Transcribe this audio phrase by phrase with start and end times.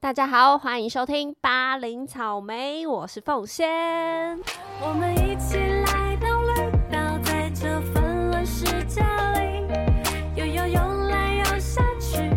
[0.00, 3.68] 大家好，欢迎收听八零草莓，我是凤仙。
[4.80, 9.66] 我们一起来到绿岛，在这纷乱世界里，
[10.36, 12.30] 游游游来游下去，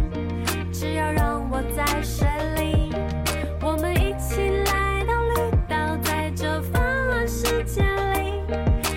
[0.74, 2.96] 只要让我在水里。
[3.62, 8.42] 我们一起来到绿岛，在这纷乱世界里，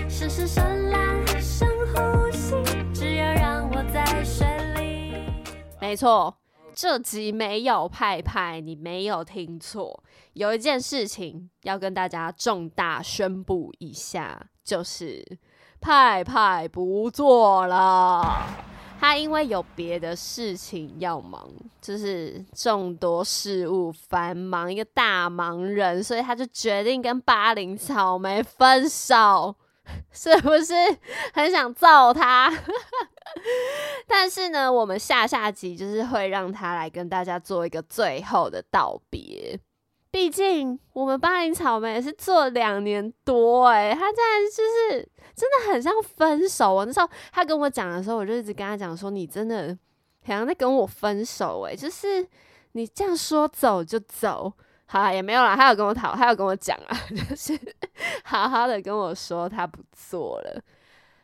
[0.09, 2.55] 深深深蓝深呼吸，
[2.95, 4.47] 只要让我在水
[4.77, 5.13] 里。
[5.79, 6.35] 没错，
[6.75, 10.03] 这集没有派派，你没有听错。
[10.33, 15.25] 有一件事情要跟大家重大宣布一下，就是
[15.81, 18.23] 派派不做了。
[18.99, 21.49] 他因为有别的事情要忙，
[21.81, 29.55] 就是众多事务繁忙，一个大忙人，所以他就决定跟巴林草莓分手。
[30.13, 30.75] 是不是
[31.33, 32.53] 很想揍他？
[34.07, 39.59] 但是呢，我们下下集就是会让他来跟大家做一个最后的道别。
[40.11, 46.85] 毕竟我们巴黎草莓也是做两年多诶、他竟然就是真的很像分手哦。
[46.85, 49.77] 那时候他跟我讲的时候，我就一直跟他讲说：“你真的
[50.25, 52.25] 好像在跟我分手诶、就是
[52.73, 54.53] 你这样说走就走。”
[54.95, 57.59] 好，也没有啦，他有跟我讨，他有跟我讲啊， 就是
[58.23, 60.63] 好好的跟我说他不做了。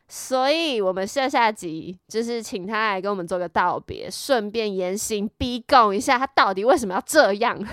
[0.08, 7.64] 所以，我们下下集就是请他来跟我们做个道别，顺便严刑逼供一下他到底为什么要这样，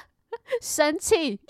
[0.60, 1.40] 生气。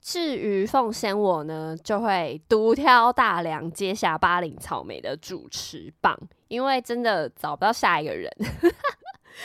[0.00, 8.28] 至于奉先我呢，就会独挑大梁，接下巴林草莓的主持棒，因为真的找不到下一个人。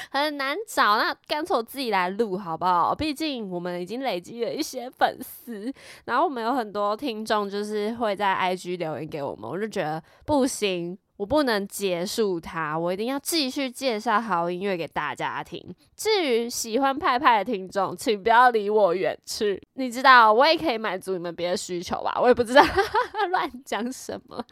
[0.09, 2.93] 很难找，那干脆我自己来录好不好？
[2.95, 5.73] 毕竟我们已经累积了一些粉丝，
[6.05, 15.61] 然后我们有很多听众，就是会在 IG 留言给我们，我就觉得不行，我不能结束它，我一定要继续介绍好音乐给大家听。
[15.95, 19.61] 至于喜欢派派的听众，请不要离我远去。
[19.73, 22.19] 你知道，我也可以满足你们别的需求吧？
[22.21, 22.63] 我也不知道
[23.31, 24.43] 乱讲什么。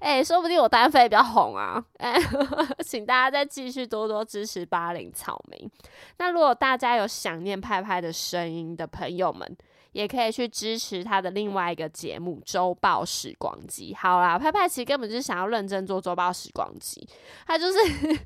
[0.00, 1.82] 哎、说不定我单飞比较红啊！
[1.98, 2.20] 哎、
[2.84, 5.70] 请大家再继续多多支持巴林草民。
[6.18, 9.56] 那如果大家有想念派派的声音的朋友们，
[9.92, 13.92] 也可以去支持他的另外一个节目《周报时光机》。
[13.96, 17.00] 好啦，派派其实根本就是想要认真做《周报时光机》，
[17.46, 17.78] 他就是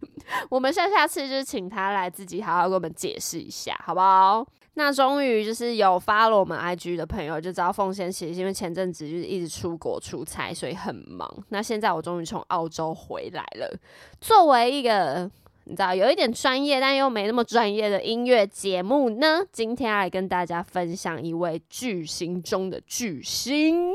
[0.50, 4.46] 我们下下次就是请他来自己好好跟我们解释一下，好不好？
[4.74, 11.30] 那终于就是有发了我们 IG 的朋友就知道，凤仙其实因为前阵子就是一直出国出差，所以很忙。
[11.50, 13.78] 那现在我终于从澳洲回来了，
[14.18, 15.30] 作为一个
[15.64, 23.92] 你知道有一点专业但又没那么专业的音乐节目呢，今天要来跟大家分享一位巨星中的巨星，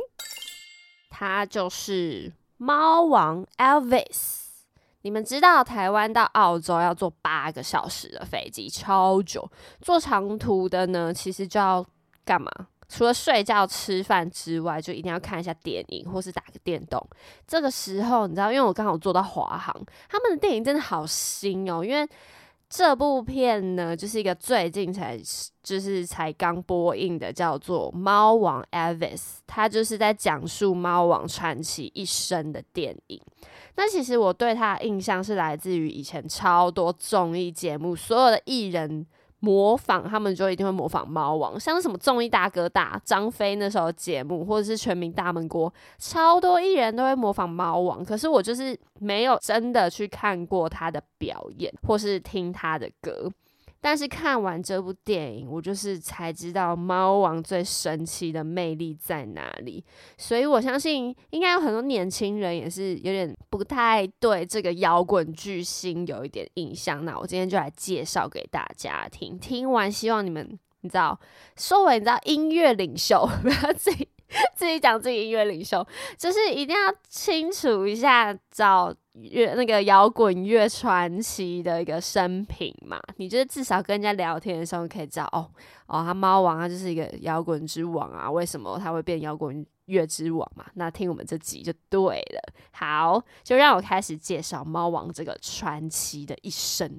[1.09, 4.45] 他就是猫王 Elvis。
[5.01, 9.49] 你们知道台湾到澳洲要坐八个小时的飞机，超久。
[9.81, 11.85] 坐长途的呢，其实就要
[12.25, 12.51] 干嘛？
[12.89, 17.05] 除了睡觉、吃饭之外，就一定要看一下电影或是打个电动。
[17.45, 19.75] 这个时候，你知道，因为我刚好坐到华航，
[20.09, 21.83] 他们的电影真的好新哦。
[21.83, 22.07] 因为
[22.69, 25.17] 这部片呢，就是一个最近才
[25.63, 29.15] 就是才刚播映的，叫做《猫王 Elvis》，
[29.45, 33.21] 它就是在讲述猫王传奇一生的电影。
[33.75, 39.05] 那其实我对他的印象是来自于以前超多综艺节目，所有的艺人
[39.39, 48.03] 模仿他们就一定会模仿猫王，像什么综艺大哥大、张飞那时候节目，或者是全民大闷锅，超多艺人都会模仿猫王。
[48.03, 53.31] 可是我就是没有真的去看过他的表演，或是听他的歌。
[53.79, 59.83] 但是看完这部电影，我就是才知道猫王最神奇的魅力在哪里。
[60.17, 67.05] 所以我相信，应该有很多年轻人也是有点不太对这个摇滚巨星有一点印象。
[67.05, 69.37] 那我今天就来介绍给大家听。
[69.37, 71.19] 听完，希望你们你知道，
[71.55, 74.07] 说为你知道音乐领袖， 不要自己
[74.55, 75.85] 自己讲自己音乐领袖，
[76.17, 82.99] 就是一定要清楚一下找乐那个摇滚乐传奇的一个生平嘛。
[83.17, 85.49] 你就是至少跟人家聊天的时候可以知道，哦
[85.87, 90.65] 哦，他猫王他就是一个摇滚之王啊，为什么他会变摇滚乐之王嘛？
[90.73, 92.53] 那听我们这集就对了。
[92.71, 96.91] 好，就让我开始介绍猫王这个传奇的一生。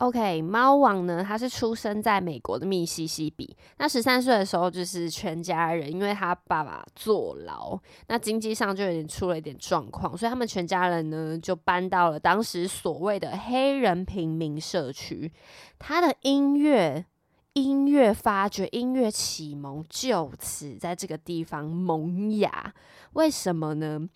[0.00, 3.54] OK，猫王呢，他是出生在美国的密西西比。
[3.76, 15.30] 那十三岁的时候，就是全家人，因为他爸爸坐牢，那经济上就有点出了一点状况，所以他们全家人呢就搬到了当时所谓的黑人平民社区。
[15.78, 17.04] 他的音乐。
[17.54, 22.72] 音乐发掘、音乐启蒙就此在这个地方萌芽。
[23.14, 24.08] 为什么呢？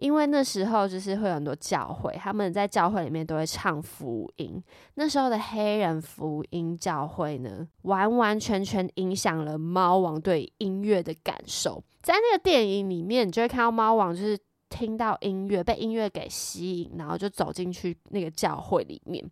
[0.00, 4.62] 因为那时候就是会有很多教会，他们在教会里面都会唱福音。
[4.94, 11.82] 那时候的黑人福音教会呢，完完全全影响了猫王对音乐的感受。
[12.02, 19.24] 在那个电影里面，你就会看到猫王就是听到音乐，被音乐给吸引，然后就走进去那个教会里面。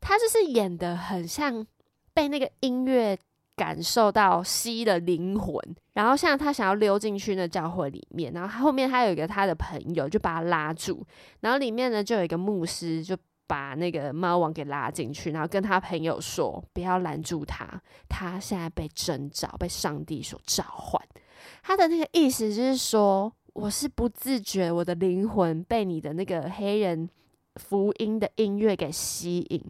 [0.00, 1.66] 他就是演的很像
[2.12, 3.18] 被那个音乐。
[3.56, 5.56] 感受到吸的灵魂，
[5.92, 11.06] 然后像他想要溜进去那教会里面，然后后面他有一个他的朋友就把他拉住，
[11.40, 13.16] 然后里面呢就有一个牧师就
[13.46, 21.00] 把那个猫王给拉进去，然后跟他朋友说不要拦住他，他现在被征召，被上帝所召唤。
[21.62, 27.08] 他的那个意思就是说，我是不自觉，我的灵魂被你的那个黑人
[27.56, 29.62] 福音的音乐给吸引。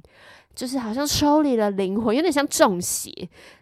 [0.54, 3.10] 就是好像抽离了灵魂，有点像中邪，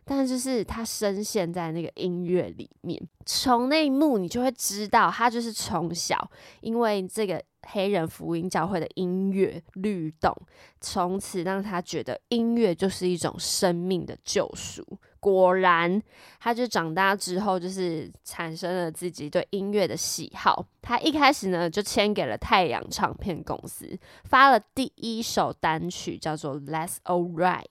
[0.04, 3.02] 但就是他深陷在那个音乐里面。
[3.24, 6.30] 从那一幕，你就会知道，他就是从小
[6.60, 10.36] 因为这个黑人福音教会的音乐律动，
[10.82, 14.86] 从此让他觉得音乐就是一种生命的救赎。
[15.22, 16.02] 果然，
[16.40, 20.66] 他就长大之后，就是产生了自己对音乐的喜好。
[20.82, 27.62] 他一开始呢，就签给了太阳唱片公司，发了第一首单曲，叫做《Let's All Right》。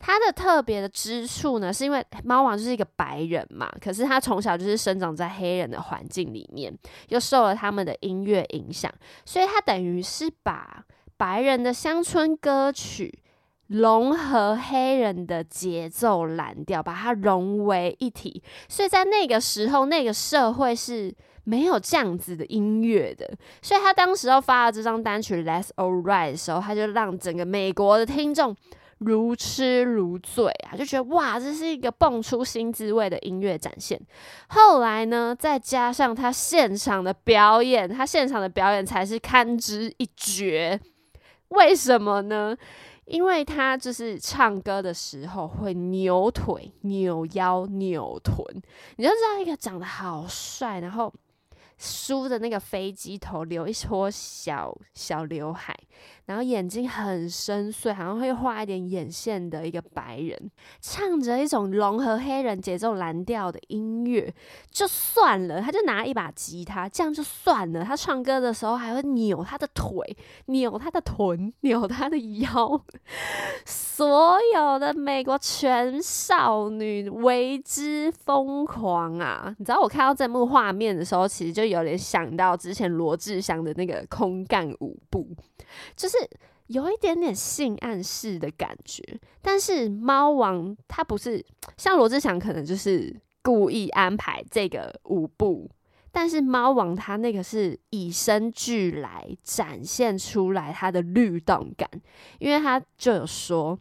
[0.00, 6.76] 他的特别的之处呢，是因为猫王就是一个白人嘛，可是他从小就是生长在黑人的环境里面，
[7.10, 8.92] 又受了他们的音乐影响，
[9.24, 10.84] 所以他等于是把
[11.16, 13.22] 白人的乡村歌曲。
[13.68, 18.42] 融合黑人的节奏蓝调，把它融为一体。
[18.68, 21.14] 所以在那个时候，那个社会是
[21.44, 23.28] 没有这样子的音乐的。
[23.60, 28.54] 所以他当时候发了这张单曲《Let's All Right》的时候，他就让整个美国的听众
[28.98, 34.00] 如痴如醉啊，就觉得哇，这是一个蹦出新滋味的音乐展现。
[34.48, 40.80] 后来呢，再加上他现场的表演，他现场的表演才是堪之一绝。
[41.48, 42.56] 为什么呢？
[43.06, 48.36] 因为他就是唱歌的时候会扭腿、扭腰、扭臀，
[48.96, 51.12] 你就知道一个长得好帅，然后。
[51.78, 55.76] 梳的那个飞机头，留一撮小小刘海，
[56.24, 60.50] 然后眼睛很深邃，好像会画一点眼线的一个白人，
[60.80, 64.34] 唱着一种融合黑人节奏蓝调的音乐，
[64.70, 67.84] 就算了，他就拿一把吉他，这样就算了。
[67.84, 72.80] 他唱歌的时候还会扭他的腿，扭他的臀，扭他的腰，
[73.66, 79.54] 所有的美国全少女为之疯狂啊！
[79.58, 81.65] 你知道我看到这幕画面的时候，其实就。
[81.68, 85.28] 有点想到之前罗志祥的那个空干舞步，
[85.96, 86.16] 就是
[86.66, 89.02] 有一点点性暗示的感觉。
[89.42, 91.44] 但是猫王他不是
[91.76, 95.70] 像罗志祥，可能就是故意安排这个舞步，
[96.10, 101.88] 但是猫王他那个是以身俱来，展现出来他的律动感，
[102.38, 103.78] 因为他就有说。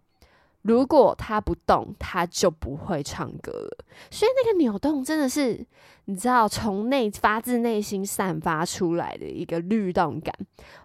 [0.65, 3.85] 如果他不动，他就不会唱歌了。
[4.09, 5.63] 所以那个扭动真的是，
[6.05, 10.33] 你知道，从内发自内心散发出来的一个律动感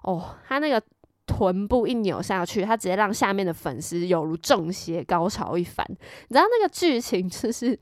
[0.02, 0.36] 哦。
[0.46, 0.82] 他那个
[1.26, 5.86] 臀部一扭下去，他直接让下面的粉丝有如中邪，高潮一番。
[5.88, 7.78] 你知道那个剧情就是，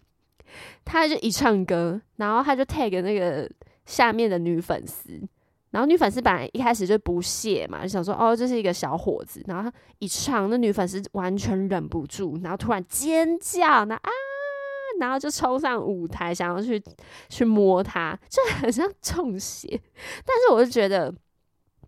[0.85, 3.51] 他就一唱歌，然后他就 tag 那个
[3.87, 5.21] 下面的女粉丝。
[5.71, 9.45] 然后女粉丝本来一开始就不屑嘛，就想说哦，这是一个小伙子。
[9.47, 14.11] 然后一唱，那女粉丝完全忍不住，然后突然尖叫，那啊，
[14.99, 16.83] 然后就冲上舞台，想要去
[17.29, 19.69] 去摸他，就很像中邪。
[20.25, 21.15] 但是我就觉得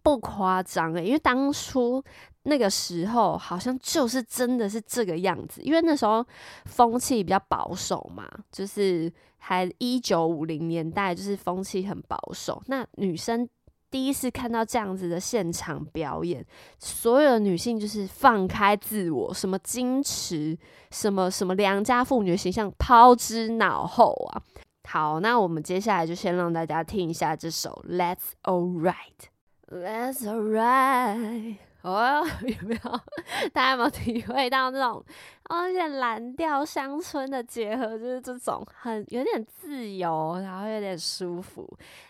[0.03, 2.05] 不夸张诶，因为当初
[2.43, 6.23] 那个时候好像就是真的是这个样子，因为那时候
[6.67, 13.49] 风气比较保守嘛，就是还一九五零年代，就是风气很保守，那女生。
[13.91, 16.45] 第一次看到这样子的现场表演，
[16.79, 20.57] 所有的女性就是放开自我，什么矜持，
[20.91, 24.43] 什么什么良家妇女形象抛之脑后啊！
[24.89, 28.95] 好，那我们接下来就先让大家听一下这首《Let's All Right》
[29.73, 31.70] ，Let's All Right。
[31.83, 33.01] 哦， 有没有？
[33.53, 35.05] 大家有没有体会到那种
[35.49, 41.67] 哦，有点蓝调乡村的结合，就是这种很有点自由，然后有点舒服。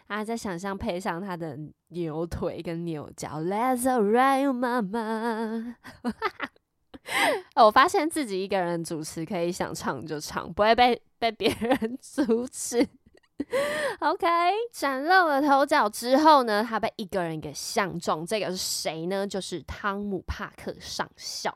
[0.08, 1.56] 然后再想象配上他的
[1.88, 5.76] 牛腿跟牛角，Let's ride，妈妈。
[7.56, 12.86] 我发现自己一个人主持可以想唱就唱，不会被被别人阻止。
[14.00, 14.26] OK，
[14.72, 18.24] 崭露了头角之后呢，他被一个人给相中。
[18.24, 19.26] 这个是谁呢？
[19.26, 21.54] 就是汤姆帕克上校。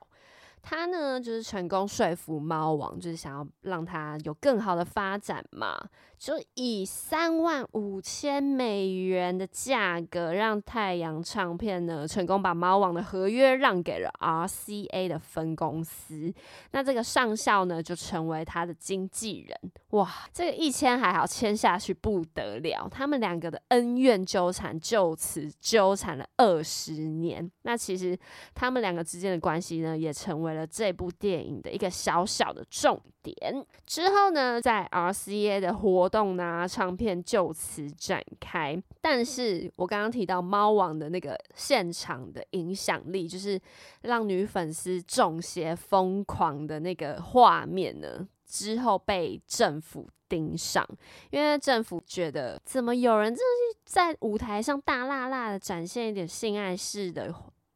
[0.62, 5.78] 他呢，就是成功说服猫王，就是想要让他有更好的发展嘛，
[6.24, 16.32] 就以三万五千美元的价格，让太阳唱片呢成功把猫王的合约让给了 RCA 的分公司。
[16.70, 19.72] 那这个上校呢，就成为他的经纪人。
[19.90, 22.88] 哇，这个一签还好，签下去不得了。
[22.90, 27.52] 他们两个的恩怨纠缠就此纠缠了二十年。
[27.64, 28.18] 那其实
[28.54, 33.36] 他们两个之间的关系呢，也成为了这部电影的一个小小的重点。
[33.84, 38.80] 之后呢，在 RCA 的活动啊，唱片就此展开。
[39.00, 43.60] 但是我刚刚提到猫王的那个现场的影响力，就是
[44.02, 50.86] 让女粉丝中邪、疯狂的那个画面呢，之后被政府盯上，
[51.30, 57.34] 因为政府觉得怎么有人就是在舞台上大辣辣的展现一点性爱式的。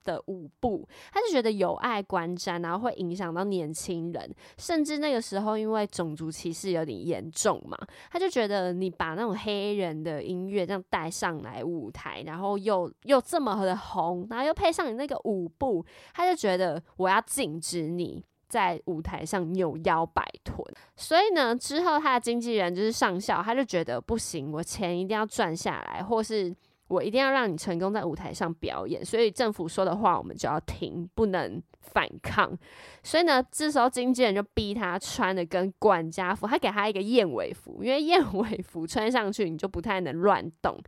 [0.08, 7.76] 的舞步，他就觉得有碍观瞻，然后会影响到年轻人，甚至那个时候因为种族歧视有点严重嘛，
[8.10, 15.84] 他就觉得你把那种黑人的音乐这样带上来舞台，然后又又这么的红，然后又配上你那个舞步，
[16.14, 20.64] 他就觉得我要禁止你在舞台上扭腰摆臀。
[20.96, 26.56] 所以呢，之后他的经纪人就是上校，他就觉得不行，我钱一定要赚下来，或是。
[26.88, 32.50] 我一定要让你成功在舞台上表演，所以政府说的话我们就要听，不能反抗。
[33.02, 40.78] 所以呢，这时候经纪人就逼他穿的跟管家服，他给他一个燕尾服，因为燕尾服穿上去你就不太能乱动，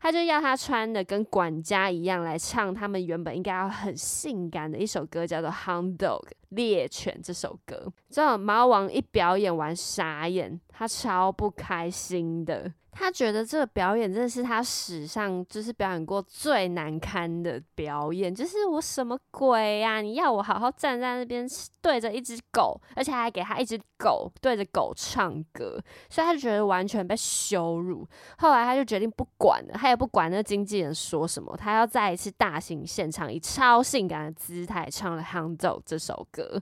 [0.00, 7.92] 他就要他穿的跟管家一样来唱他们原本应该要很性感的一首歌，叫做《Hound Dog》猎犬这首歌。
[8.08, 12.72] 这种猫王一表演完傻眼，他超不开心的。
[12.92, 20.00] 他觉得这个表演真的是他史上就是表演过最难堪的表演，就是我什么鬼呀？
[20.00, 21.48] 你要我好好站在那边
[21.80, 28.06] 对着一只狗，而且还给他一只狗对着狗唱歌，所以他就觉得完全被羞辱。
[28.38, 36.60] 后来他就决定不管了，他也不管那经纪人说什么，他要再一次大型现场以超性感的姿态唱了《Hundo》这首歌，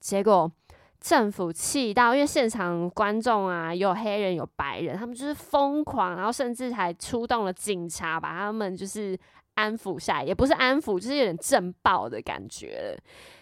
[0.00, 0.50] 结果。
[1.00, 9.18] 政府气到，因为现场观众啊，有黑人有白人，他们就是疯狂，然后甚至还出动了警察，把他们就是
[9.54, 12.96] 安抚下来，也不是安抚，就是有点震爆的感觉。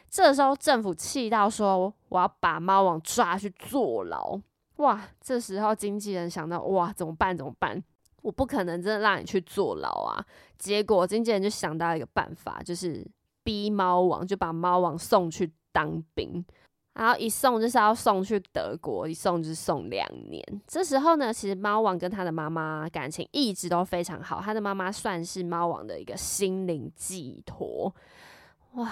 [0.09, 4.41] 这时候政府气到说：“我要把猫王抓去坐牢。”
[4.77, 5.09] 哇！
[5.21, 7.37] 这时候经纪人想到：“哇，怎么办？
[7.37, 7.83] 怎么办？
[8.23, 10.25] 我不可能真的让你去坐牢啊！”
[10.59, 13.07] 结果经纪人就想到一个办法，就是
[13.43, 16.45] 逼猫王，就把猫王送去当兵。
[16.97, 20.43] 然后一送就是要送去德国，一送就是送两年。
[20.67, 27.95] 这时候呢，其实猫王跟他的妈妈感情一直都非常好，他的妈妈算是猫王的一个心灵寄托。
[28.77, 28.91] 哇，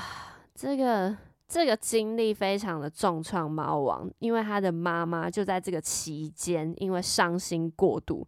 [0.54, 1.16] 这个
[1.48, 8.26] 这个经历非常的重创猫王，因为他的妈妈就在这个期间因为伤心过度，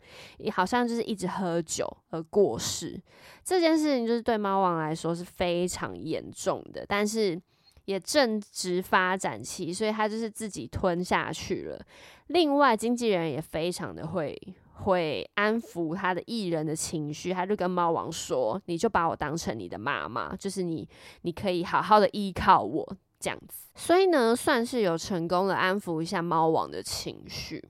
[0.53, 2.99] 好像就是一直喝酒而过世。
[3.45, 7.39] 这件事情就是对猫王来说是非常严重的，但是。
[7.87, 11.85] 也正值发展期，所以他就是自己吞下去了。
[12.29, 14.37] 另外，经纪人也非常的会
[14.75, 20.87] 会安抚他的艺人的情绪，他就跟猫王说：“你就把我当成你的妈妈，就是你，
[21.23, 27.63] 你可以好好的依靠我这样子。”所以呢，算是有成功的安抚一下猫王的情绪。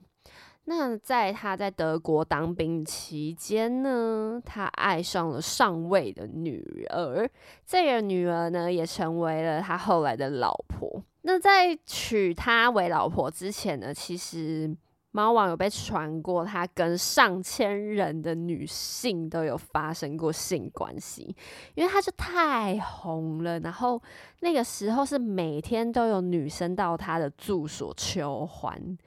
[0.69, 7.25] 那在他在德国当兵期间呢，他爱上了上尉的女儿，
[7.65, 11.01] 这个女儿呢也成为了他后来的老婆。
[11.21, 14.75] 那在娶她为老婆之前呢，其实
[15.11, 21.33] 猫王有被传过，他跟上千人的女性都有发生过性关系，
[21.75, 23.57] 因为他就太红了。
[23.61, 24.01] 然后
[24.41, 28.97] 那个时候是每天都有女生到他的住所求欢。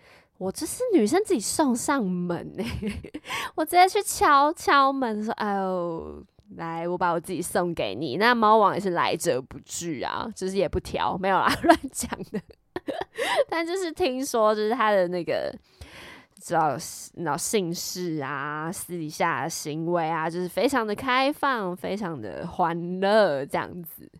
[0.40, 2.64] 我这是女生自己送上门呢，
[3.56, 6.24] 我直接去敲敲门说：“哎呦，
[6.56, 12.40] 来，我把我自己送给你。”那猫王也是来者不拒啊，就是也不挑，没有啦， 乱讲的。
[13.50, 15.54] 但就是听说，就是他的那个，
[16.40, 16.74] 知道，
[17.16, 24.10] 那姓氏啊，私底下的行为啊，就是非常的开放，非常的欢乐这样子。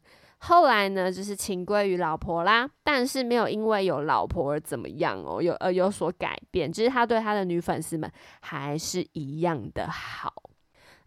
[0.43, 10.33] 后来呢，就是情归于老婆啦，但是没有因为有老婆而怎么样哦，有而有所改变，就是他对他的女粉丝们还是一样的好。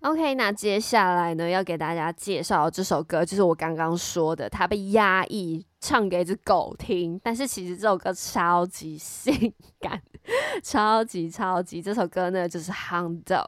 [0.01, 10.01] OK，那接下来呢，要给大家介绍这首歌，就是我刚刚说的，他被压抑唱给一只狗听，但是其实这首歌超级性感，
[10.61, 13.45] 超级超级，这首歌呢就是《Hound Dog》，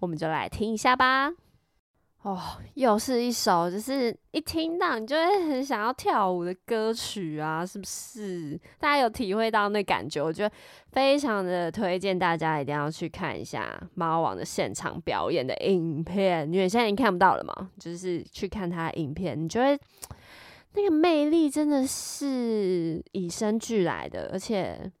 [0.00, 1.30] 我们就来听一下吧。
[2.28, 2.38] 哦，
[2.74, 8.60] 又是一首就是一听到你就会很想要跳舞的歌曲啊，是不是？
[8.78, 10.22] 大家有体会到那感觉？
[10.22, 10.54] 我觉得
[10.92, 19.78] 非常的推荐大家一定要去看一下猫王的现场表演的影片，因为现在已经看不到了嘛，就是去看他的影片，你就会
[20.74, 24.92] 那个魅力真的是与生俱来的，而且。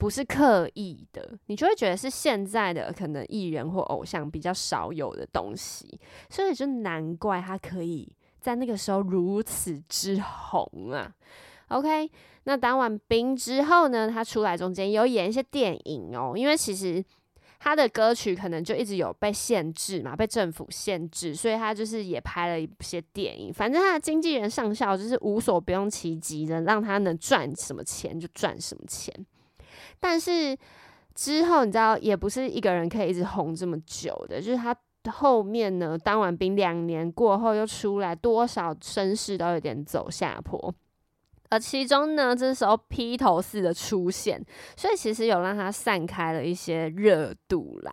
[0.00, 11.12] 不是刻意的，你就会觉得是现在的可能艺人或偶像比较少有的东西，所以就难怪他可以在那个时候如此之红啊。
[11.68, 12.10] OK，
[12.44, 17.04] 那当完兵之后呢，他出来中间有演一些电影哦，因为其实
[17.58, 23.52] 他的歌曲可能就一直有被限制嘛，被政府限制，所以他就是也拍了一些电影。
[23.52, 29.14] 反正他的经纪人上校就是无所不用其极的，让他能赚什么钱就赚什么钱。
[30.00, 30.56] 但是
[31.14, 34.40] 之后你知道，也不是一个人可以一直红这么久的。
[34.40, 34.74] 就是他
[35.10, 40.74] 后面呢，当完兵两年过后又出来，多少声势都有点走下坡。
[41.52, 44.40] 而其中呢，这时候披头士的出现，
[44.76, 47.92] 所以其实有让他散开了一些热度啦。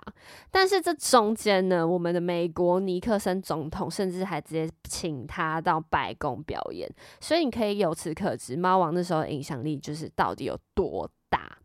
[0.51, 6.87] 但是这中间呢，我们的美国尼克森总统甚至还直接请他到白宫表演，
[7.19, 11.57] 所以你可以由此可知，猫王那时候影响力就是到底有多大。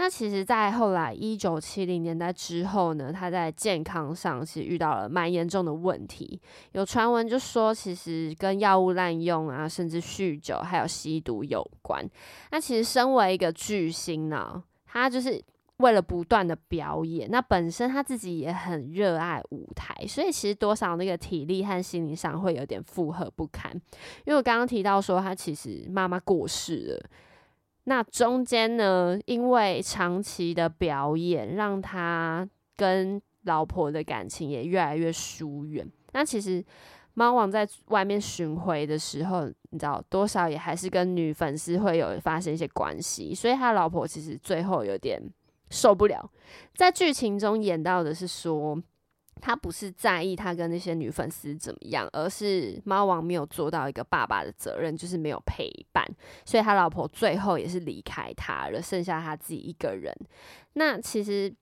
[0.00, 6.40] 那其实，在后来一九七零年代之后呢，他在健康上其实遇到了蛮严重的问题。
[6.70, 12.08] 有传闻就说，其实跟药物滥用啊，甚至酗酒还有吸毒有关。
[12.52, 15.42] 那其实身为一个巨星呢，他就是
[15.78, 23.72] 为了不断的表演，那本身他自己也很热爱舞台，所以其实多少那个体力和心理上会有点负荷不堪。
[24.24, 27.10] 因为我刚刚提到说，他其实妈妈过世了。
[27.88, 35.90] 那中间呢，因为长期的表演，让他跟老婆的感情也越来越疏远。
[36.12, 36.62] 那其实
[37.14, 45.18] 猫王在外面巡回的时候，你知道多少也还是跟女粉丝会有发生一些关系，所以他老婆其实最后有点
[45.70, 46.30] 受不了。
[46.74, 48.78] 在剧情中演到的是说。
[49.40, 56.04] 他不是在意他跟那些女粉丝怎么样，而是猫王没有做到一个爸爸的责任，就是没有陪伴，
[56.44, 60.14] 所以他老婆最后也是离开他了，剩下他自己一个人。
[60.74, 61.52] 那其实，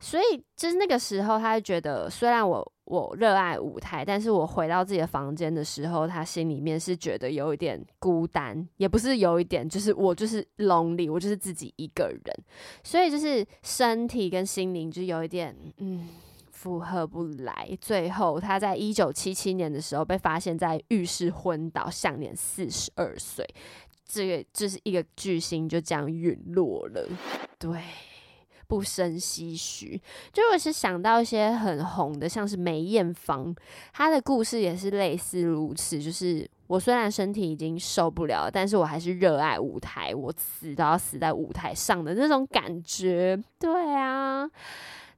[0.00, 12.44] 所以就是那个时候，他就觉得，虽然我我热爱舞台，但是我回到自己的房间的时候，他心里面是觉得有一点孤单，也不是有一点，就是我就是 lonely，我就是自己一个人，
[12.82, 16.08] 所以就是身体跟心灵就有一点，嗯。
[16.56, 23.46] 负荷不来，最后他在一九七七年的时候被发现在浴室昏倒，享年四十二岁。
[24.06, 27.06] 这个就是一个巨星就这样陨落了。
[27.58, 27.82] 对，
[28.66, 30.00] 不生唏嘘。
[30.32, 33.54] 就我是想到一些很红的，像是梅艳芳，
[33.92, 36.00] 她的故事也是类似如此。
[36.00, 43.38] 就是我虽然身体已经受不了，但是我还是热爱舞台，我死都要死在舞台上的那种感觉。
[43.58, 44.48] 对啊。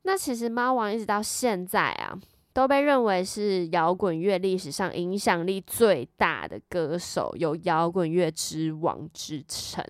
[0.09, 2.18] 那其实猫王一直到现在啊，
[2.55, 9.85] 都被认为是摇滚乐历史上影响力最大的歌手，有摇滚乐之王之称。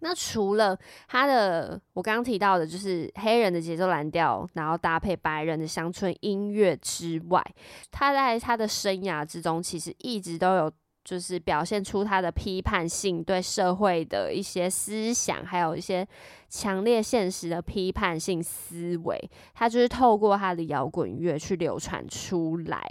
[0.00, 0.74] 那除了
[1.08, 7.44] 他的我刚刚提到的，就是黑人的节奏蓝调，然后搭配白人的乡村音乐之外，
[7.90, 10.72] 他在他的生涯之中，其实一直都有。
[11.04, 16.06] 就是表现出他的批判性，对社会的一些思想，还有一些
[16.48, 22.82] 强烈现实的批判性思维，他就是透过他的摇滚乐去流传出来。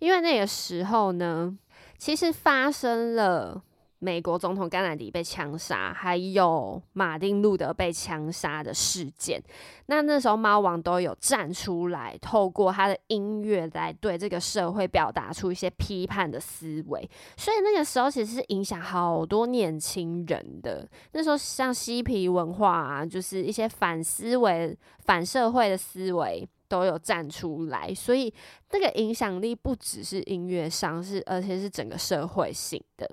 [0.00, 1.56] 因为那个时候呢，
[1.96, 3.62] 其实发生了。
[3.98, 9.42] 美国总统甘乃迪被枪杀，还有马丁路德被枪杀的事件，
[9.86, 20.86] 那那时候猫王都有站出来，透过他的音乐来对这个社会表达出一些批判的思维，所以那个时候其实是影响好多年轻人的。
[21.12, 28.32] 那时候像嬉皮文化啊，就是一些反思维、反社会的思维都有站出来，所以
[28.72, 33.10] 那个影响力不只是音乐上，是而且是整个社会性的。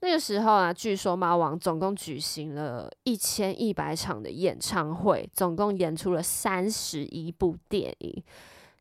[0.00, 8.22] 那个时候啊，据说猫王总共举行了一千一百场的演唱会，总共演出了三十一部电影，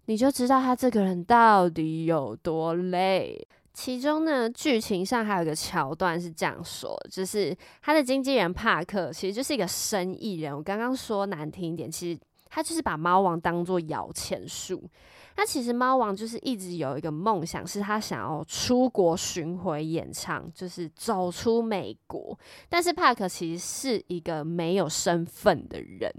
[0.05, 3.47] 你就知道他这个人到底有多累。
[3.73, 10.55] 其中呢，剧情上还有一个桥段是这样说，就是他的经纪人帕克其实就是一个生意人。
[10.55, 14.83] 我刚刚说难听一点，其实他就是把猫王当做摇钱树。
[15.39, 22.35] 那其实猫王就是一直有一个梦想，是他想要出国巡回演唱，就是走出美国。
[22.67, 26.11] 但是帕克其实是一个没有身份的人，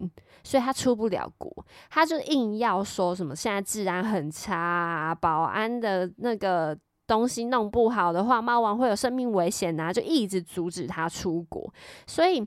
[0.45, 1.53] 所以他出不了国。
[1.91, 11.75] 他就硬要说什么现在治安很差，保安的那个东西弄不好的话，猫王会有生命危险啊，就一直阻止他出国。
[12.07, 12.47] 所以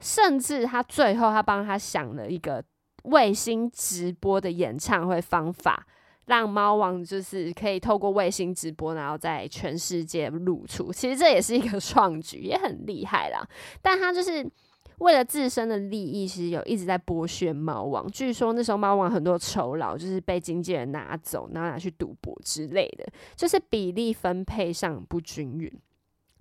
[0.00, 2.64] 甚至他最后他帮他想了一个
[3.06, 5.86] 卫星直播的演唱会方法。
[6.26, 10.92] 让猫王就是可以透过卫星直播，然后在全世界露出。
[10.92, 13.48] 其实这也是一个创举，也很厉害啦。
[13.80, 14.44] 但他就是
[14.98, 18.10] 为了自身的利益，其实有一直在剥削猫王。
[18.10, 25.72] 据说那时候猫王很多酬劳就是被经纪人拿走，然后拿去赌博之类的，就是比例分配上不均匀。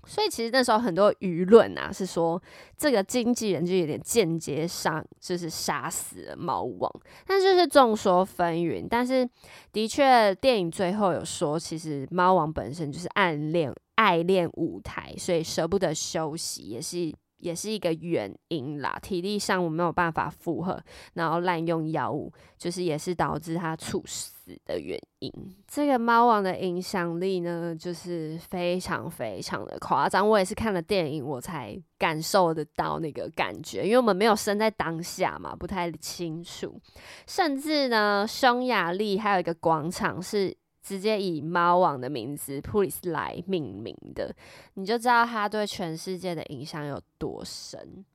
[0.05, 2.41] 所以其实那时候很多舆论啊是说，
[2.77, 6.91] 这个经纪人就有点间接上就是杀死了猫王，
[7.25, 8.85] 但就是众说纷纭。
[8.89, 9.27] 但是
[9.71, 17.13] 的确，电影最后有说，其实猫王本身就是暗恋爱恋舞台，所以舍不得休息，也是。
[17.37, 20.81] 也是一个原因啦，体力上我没有办法负荷，
[21.13, 25.31] 然后滥用药物，就是也是导致他猝死的原因。
[25.67, 30.27] 这个猫王的影响力呢，就是非常非常的夸张。
[30.27, 36.79] 我也是看了电影，我才感受得到那个感觉，因为我们没有生在当下嘛，不太清楚。
[37.27, 40.55] 甚至呢，匈牙利还有一个广场是。
[40.85, 44.35] 直接以猫王的名字 Police 来命名的，
[44.75, 48.05] 你就知道他对全世界的影响有多深。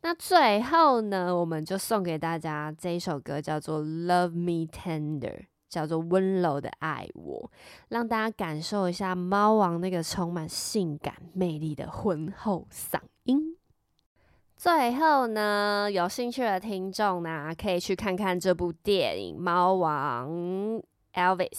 [0.00, 5.36] 那最后呢，我们就送给大家这一首歌，叫做《Love Me Tender》，
[5.68, 7.50] 叫做温柔的爱我，
[7.88, 13.58] 让大家感受一下猫王那个充满性感魅力的浑厚嗓音。
[14.56, 20.30] 最后呢，有兴趣的听众呢，可以去看看这部电影《猫王
[21.12, 21.50] Elvis》。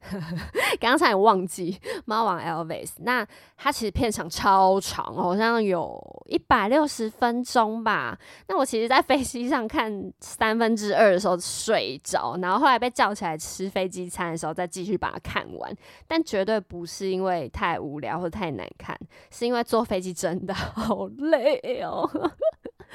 [0.80, 8.18] 刚才忘记猫王 Elvis，那它其实片长超长，好像有一百六十分钟吧。
[8.46, 15.76] 那我其实，在飞机上看三分之二的时候睡着，然后后来被叫起来吃飞机餐的时候，再继续把它看完。
[16.06, 18.96] 但绝对不是因为太无聊或太难看，
[19.30, 22.08] 是因为坐飞机真的好累哦。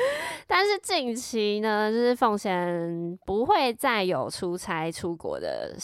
[0.45, 5.75] 但是近期呢，就是奉贤不会再有出差出国的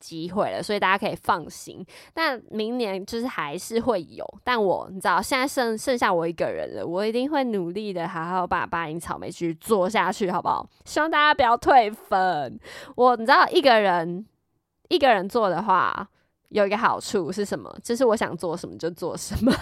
[0.00, 1.84] 机会了，所以大家可以放心。
[2.12, 10.68] 但明年就是还是会有，但我你知道，现在剩剩下我一个人了，我一定会努力的，好好把八音草莓去做下去，好不好？
[10.84, 12.58] 希望大家不要退粉。
[12.96, 14.26] 我你知道，一个人
[14.88, 16.08] 一个人做的话，
[16.48, 17.72] 有一个好处是什么？
[17.82, 19.52] 就是我想做什么就做什么，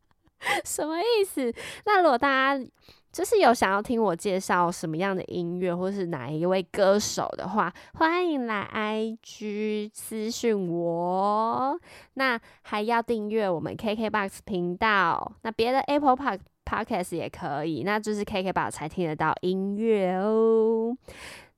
[0.64, 1.52] 什么意思？
[1.84, 2.66] 那如果大家。
[3.12, 11.78] 就是有想要听我介绍什么样的音乐，或是哪一位歌手的话，欢迎来 IG 私讯我。
[12.14, 20.96] 那还要订阅我们 KKBOX 频道，那别的 Apple Park Podcast 也可以，那就是 KKBOX 才听得到音乐哦。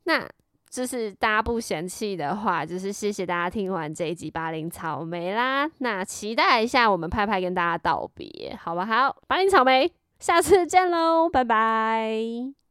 [0.05, 0.27] 那
[0.71, 5.71] 就是大家不嫌弃的话，就是谢谢大家听完这一集八零草莓啦。
[5.79, 9.15] 那期待一下我们派派跟大家道别，好不好？
[9.27, 10.02] 八零草莓。
[10.23, 12.62] 下次见喽，拜拜。